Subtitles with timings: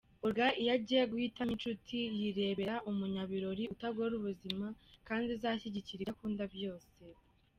[0.25, 4.67] Olga iyo agiye guhitamo inshuti, yirebera umunyabirori utagora ubuzima
[5.07, 6.93] kandi uzashyigikira ibyo akunda byose.